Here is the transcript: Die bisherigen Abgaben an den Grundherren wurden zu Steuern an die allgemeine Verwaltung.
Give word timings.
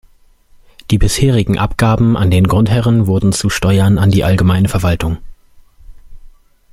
Die 0.89 0.97
bisherigen 0.97 1.59
Abgaben 1.59 2.17
an 2.17 2.31
den 2.31 2.47
Grundherren 2.47 3.05
wurden 3.05 3.33
zu 3.33 3.51
Steuern 3.51 3.99
an 3.99 4.09
die 4.09 4.23
allgemeine 4.23 4.67
Verwaltung. 4.67 5.19